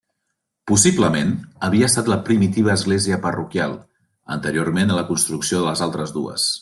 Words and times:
Possiblement 0.69 1.33
havia 1.67 1.89
estat 1.91 2.09
la 2.13 2.17
primitiva 2.29 2.73
església 2.77 3.21
parroquial, 3.27 3.77
anteriorment 4.37 4.95
a 4.95 4.99
la 5.01 5.05
construcció 5.11 5.61
de 5.61 5.69
les 5.71 5.85
altres 5.91 6.17
dues. 6.19 6.53